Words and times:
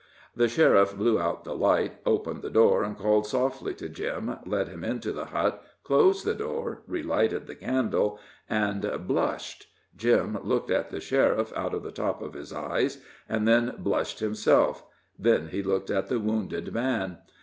The 0.35 0.47
sheriff 0.49 0.97
blew 0.97 1.19
out 1.19 1.43
the 1.43 1.53
light, 1.53 1.99
opened 2.07 2.41
the 2.41 2.49
door, 2.49 2.91
called 2.97 3.27
softly 3.27 3.75
to 3.75 3.87
Jim, 3.87 4.35
led 4.47 4.67
him 4.67 4.83
into 4.83 5.11
the 5.11 5.25
hut, 5.25 5.63
closed 5.83 6.25
the 6.25 6.33
door, 6.33 6.81
relighted 6.87 7.45
the 7.45 7.53
candle 7.53 8.19
and 8.49 8.81
blushed. 9.05 9.67
Jim 9.95 10.39
looked 10.41 10.71
at 10.71 10.89
the 10.89 11.01
sheriff 11.01 11.53
out 11.55 11.75
of 11.75 11.83
the 11.83 11.91
top 11.91 12.19
of 12.23 12.33
his 12.33 12.51
eyes, 12.51 12.97
and 13.29 13.47
then 13.47 13.75
blushed 13.77 14.21
himself 14.21 14.83
then 15.19 15.49
he 15.49 15.61
looked 15.61 15.91
at 15.91 16.07
the 16.07 16.19
wounded 16.19 16.73
man. 16.73 17.19